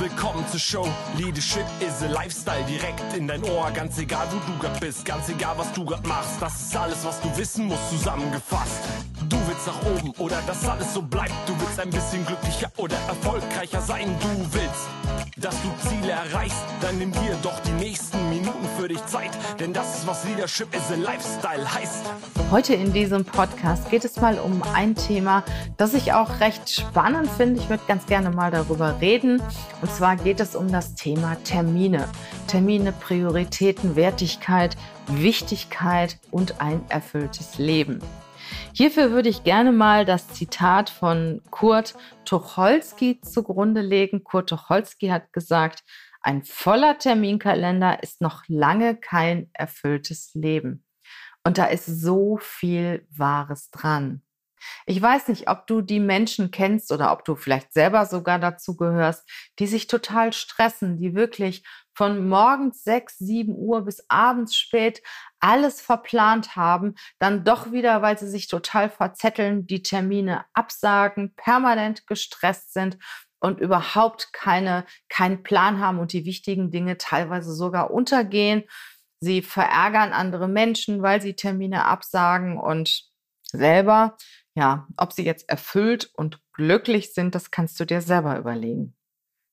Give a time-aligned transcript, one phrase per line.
[0.00, 0.88] Willkommen zur Show.
[1.18, 3.70] Leadership is a Lifestyle direkt in dein Ohr.
[3.70, 6.40] Ganz egal, wo du grad bist, ganz egal, was du grad machst.
[6.40, 8.80] Das ist alles, was du wissen musst, zusammengefasst.
[9.50, 11.34] Willst nach oben oder dass alles so bleibt.
[11.44, 14.16] Du willst ein bisschen glücklicher oder erfolgreicher sein.
[14.20, 14.86] Du willst,
[15.38, 16.62] dass du Ziele erreichst.
[16.80, 19.30] Dann nimm dir doch die nächsten Minuten für dich Zeit.
[19.58, 22.04] Denn das ist, was Leadership is a Lifestyle heißt.
[22.52, 25.42] Heute in diesem Podcast geht es mal um ein Thema,
[25.76, 27.60] das ich auch recht spannend finde.
[27.60, 29.42] Ich würde ganz gerne mal darüber reden.
[29.82, 32.08] Und zwar geht es um das Thema Termine.
[32.46, 34.76] Termine, Prioritäten, Wertigkeit,
[35.08, 38.00] Wichtigkeit und ein erfülltes Leben.
[38.72, 44.22] Hierfür würde ich gerne mal das Zitat von Kurt Tucholsky zugrunde legen.
[44.22, 45.82] Kurt Tucholsky hat gesagt,
[46.22, 50.84] ein voller Terminkalender ist noch lange kein erfülltes Leben.
[51.44, 54.22] Und da ist so viel Wahres dran.
[54.86, 58.76] Ich weiß nicht, ob du die Menschen kennst oder ob du vielleicht selber sogar dazu
[58.76, 65.02] gehörst, die sich total stressen, die wirklich von morgens sechs, sieben Uhr bis abends spät
[65.38, 72.06] alles verplant haben, dann doch wieder, weil sie sich total verzetteln, die Termine absagen, permanent
[72.06, 72.98] gestresst sind
[73.40, 78.64] und überhaupt keine, keinen Plan haben und die wichtigen Dinge teilweise sogar untergehen.
[79.20, 83.10] Sie verärgern andere Menschen, weil sie Termine absagen und
[83.52, 84.16] selber
[84.54, 88.96] ja, ob sie jetzt erfüllt und glücklich sind, das kannst du dir selber überlegen.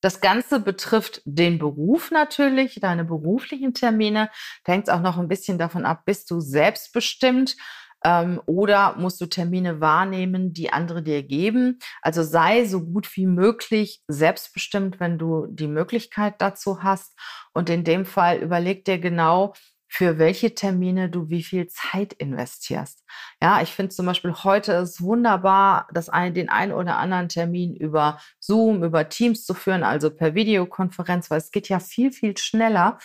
[0.00, 4.30] Das Ganze betrifft den Beruf natürlich, deine beruflichen Termine.
[4.64, 7.56] Da hängt es auch noch ein bisschen davon ab, bist du selbstbestimmt
[8.04, 11.78] ähm, oder musst du Termine wahrnehmen, die andere dir geben.
[12.00, 17.18] Also sei so gut wie möglich selbstbestimmt, wenn du die Möglichkeit dazu hast.
[17.52, 19.54] Und in dem Fall überleg dir genau,
[19.88, 23.04] für welche Termine du wie viel Zeit investierst.
[23.42, 27.74] Ja, ich finde zum Beispiel heute ist wunderbar, das ein, den einen oder anderen Termin
[27.74, 32.36] über Zoom, über Teams zu führen, also per Videokonferenz, weil es geht ja viel, viel
[32.36, 32.98] schneller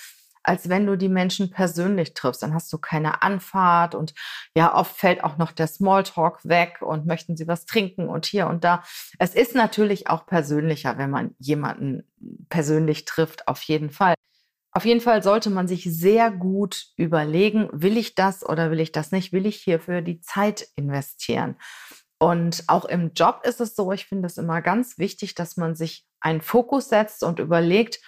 [0.43, 2.43] als wenn du die Menschen persönlich triffst.
[2.43, 4.13] Dann hast du keine Anfahrt und
[4.55, 8.47] ja, oft fällt auch noch der Smalltalk weg und möchten sie was trinken und hier
[8.47, 8.83] und da.
[9.19, 12.03] Es ist natürlich auch persönlicher, wenn man jemanden
[12.49, 14.15] persönlich trifft, auf jeden Fall.
[14.75, 18.91] Auf jeden Fall sollte man sich sehr gut überlegen, will ich das oder will ich
[18.91, 19.31] das nicht?
[19.31, 21.57] Will ich hierfür die Zeit investieren?
[22.17, 25.75] Und auch im Job ist es so, ich finde es immer ganz wichtig, dass man
[25.75, 27.99] sich einen Fokus setzt und überlegt,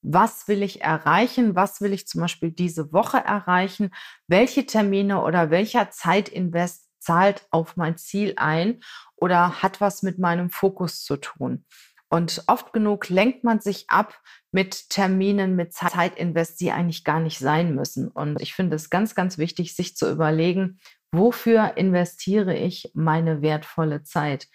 [0.00, 1.56] was will ich erreichen?
[1.56, 3.90] Was will ich zum Beispiel diese Woche erreichen?
[4.26, 8.80] Welche Termine oder welcher Zeitinvest zahlt auf mein Ziel ein
[9.16, 11.66] oder hat was mit meinem Fokus zu tun?
[12.08, 14.20] Und oft genug lenkt man sich ab
[14.54, 18.06] mit Terminen, mit Zeitinvest, die eigentlich gar nicht sein müssen.
[18.06, 20.78] Und ich finde es ganz, ganz wichtig, sich zu überlegen,
[21.10, 24.46] wofür investiere ich meine wertvolle Zeit?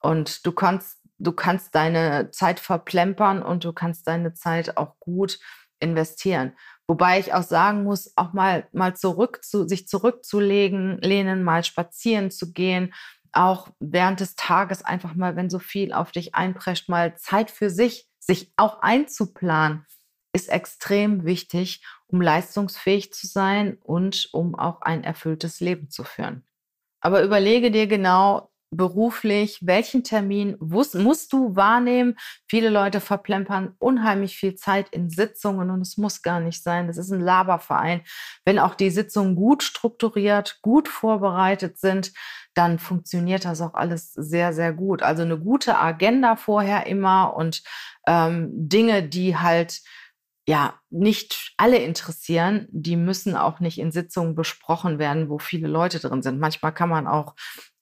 [0.00, 5.38] Und du kannst, du kannst deine Zeit verplempern und du kannst deine Zeit auch gut
[5.80, 6.52] investieren.
[6.86, 12.30] Wobei ich auch sagen muss, auch mal, mal zurück zu, sich zurückzulegen, lehnen, mal spazieren
[12.30, 12.92] zu gehen,
[13.32, 17.70] auch während des Tages einfach mal, wenn so viel auf dich einprescht, mal Zeit für
[17.70, 19.86] sich, sich auch einzuplanen,
[20.32, 26.46] ist extrem wichtig, um leistungsfähig zu sein und um auch ein erfülltes Leben zu führen.
[27.00, 32.16] Aber überlege dir genau, beruflich, welchen Termin musst, du wahrnehmen?
[32.48, 36.86] Viele Leute verplempern unheimlich viel Zeit in Sitzungen und es muss gar nicht sein.
[36.86, 38.02] Das ist ein Laberverein.
[38.44, 42.12] Wenn auch die Sitzungen gut strukturiert, gut vorbereitet sind,
[42.54, 45.02] dann funktioniert das auch alles sehr, sehr gut.
[45.02, 47.62] Also eine gute Agenda vorher immer und
[48.06, 49.80] ähm, Dinge, die halt
[50.48, 56.00] ja nicht alle interessieren, die müssen auch nicht in Sitzungen besprochen werden, wo viele Leute
[56.00, 56.40] drin sind.
[56.40, 57.34] Manchmal kann man auch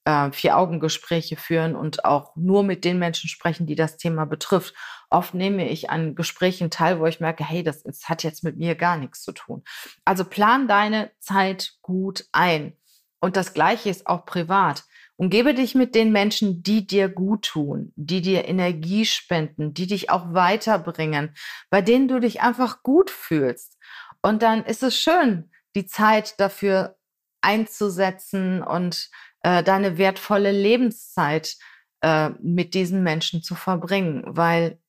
[0.07, 4.75] äh, Vier-Augen-Gespräche führen und auch nur mit den Menschen sprechen, die das Thema betrifft.
[5.11, 8.57] Oft nehme ich an Gesprächen teil, wo ich merke, hey, das, das hat jetzt mit
[8.57, 9.65] mir gar nichts zu tun.
[10.05, 12.77] Also plan deine Zeit gut ein.
[13.21, 14.85] Und das Gleiche ist auch privat.
[15.17, 20.11] Umgebe dich mit den Menschen, die dir gut tun, die dir Energie spenden, die dich
[20.11, 21.35] auch weiterbringen,
[21.71, 23.79] bei denen du dich einfach gut fühlst.
[24.23, 26.97] Und dann ist es schön, die Zeit dafür
[27.41, 29.09] einzusetzen und
[29.43, 31.57] äh, deine wertvolle Lebenszeit
[32.03, 34.81] äh, mit diesen Menschen zu verbringen, weil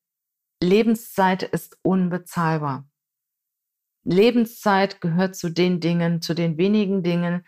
[0.61, 2.87] Lebenszeit ist unbezahlbar.
[4.03, 7.45] Lebenszeit gehört zu den Dingen, zu den wenigen Dingen,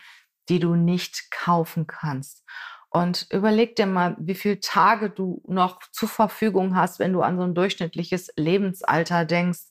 [0.48, 2.44] die du nicht kaufen kannst.
[2.90, 7.36] Und überleg dir mal, wie viele Tage du noch zur Verfügung hast, wenn du an
[7.36, 9.66] so ein durchschnittliches Lebensalter denkst.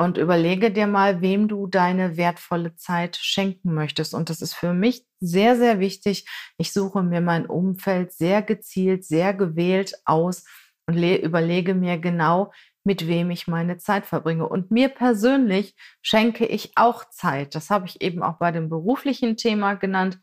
[0.00, 4.14] Und überlege dir mal, wem du deine wertvolle Zeit schenken möchtest.
[4.14, 6.26] Und das ist für mich sehr, sehr wichtig.
[6.56, 10.46] Ich suche mir mein Umfeld sehr gezielt, sehr gewählt aus
[10.86, 12.50] und überlege mir genau,
[12.82, 14.48] mit wem ich meine Zeit verbringe.
[14.48, 17.54] Und mir persönlich schenke ich auch Zeit.
[17.54, 20.18] Das habe ich eben auch bei dem beruflichen Thema genannt.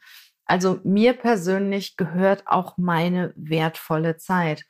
[0.46, 4.66] Also mir persönlich gehört auch meine wertvolle Zeit.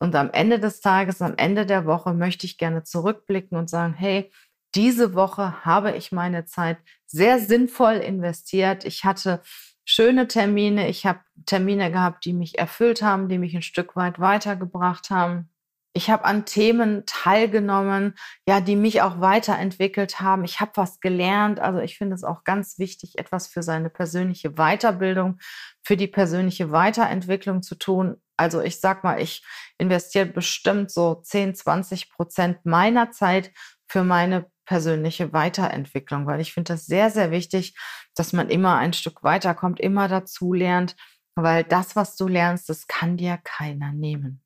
[0.00, 3.94] Und am Ende des Tages, am Ende der Woche möchte ich gerne zurückblicken und sagen,
[3.94, 4.32] hey,
[4.74, 8.84] diese Woche habe ich meine Zeit sehr sinnvoll investiert.
[8.84, 9.42] Ich hatte
[9.84, 10.88] schöne Termine.
[10.88, 15.50] Ich habe Termine gehabt, die mich erfüllt haben, die mich ein Stück weit weitergebracht haben.
[15.94, 18.14] Ich habe an Themen teilgenommen,
[18.46, 20.44] ja, die mich auch weiterentwickelt haben.
[20.44, 21.58] Ich habe was gelernt.
[21.58, 25.38] Also ich finde es auch ganz wichtig, etwas für seine persönliche Weiterbildung,
[25.82, 28.20] für die persönliche Weiterentwicklung zu tun.
[28.36, 29.42] Also ich sag mal, ich
[29.78, 33.50] investiere bestimmt so 10, 20 Prozent meiner Zeit
[33.88, 37.74] für meine persönliche Weiterentwicklung, weil ich finde das sehr, sehr wichtig,
[38.14, 40.94] dass man immer ein Stück weiterkommt, immer dazu lernt,
[41.34, 44.42] weil das, was du lernst, das kann dir keiner nehmen.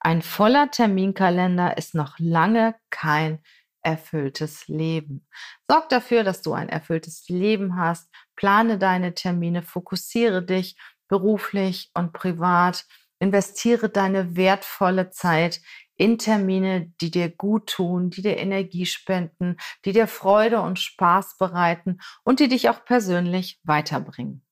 [0.00, 3.40] Ein voller Terminkalender ist noch lange kein
[3.82, 5.28] erfülltes Leben.
[5.70, 8.08] Sorg dafür, dass du ein erfülltes Leben hast.
[8.34, 10.78] Plane deine Termine, fokussiere dich
[11.08, 12.86] beruflich und privat.
[13.18, 15.60] Investiere deine wertvolle Zeit
[15.98, 21.36] in Termine, die dir gut tun, die dir Energie spenden, die dir Freude und Spaß
[21.36, 24.42] bereiten und die dich auch persönlich weiterbringen.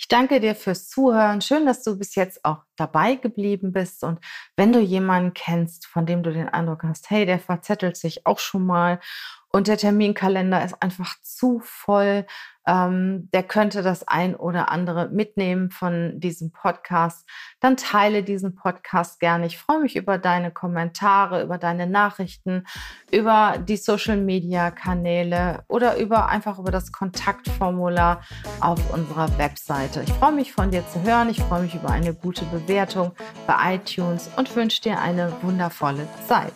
[0.00, 1.40] Ich danke dir fürs Zuhören.
[1.40, 4.04] Schön, dass du bis jetzt auch dabei geblieben bist.
[4.04, 4.20] Und
[4.56, 8.38] wenn du jemanden kennst, von dem du den Eindruck hast, hey, der verzettelt sich auch
[8.38, 9.00] schon mal
[9.50, 12.26] und der Terminkalender ist einfach zu voll,
[12.68, 17.26] ähm, der könnte das ein oder andere mitnehmen von diesem Podcast,
[17.60, 19.46] dann teile diesen Podcast gerne.
[19.46, 22.66] Ich freue mich über deine Kommentare, über deine Nachrichten,
[23.10, 28.20] über die Social-Media-Kanäle oder über einfach über das Kontaktformular
[28.60, 30.02] auf unserer Webseite.
[30.02, 31.30] Ich freue mich von dir zu hören.
[31.30, 33.12] Ich freue mich über eine gute Bewertung
[33.46, 36.52] bei iTunes und wünsche dir eine wundervolle Zeit.